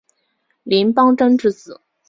[0.63, 1.79] 林邦桢之子。